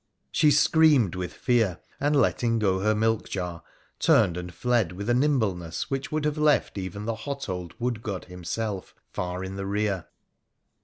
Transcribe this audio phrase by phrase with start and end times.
[0.31, 3.61] She screamed with fear, and, letting go her milk jar,
[3.99, 8.01] turned and fled with a nimbleness which would have left even the hot old wood
[8.01, 10.07] god himself far in the rear.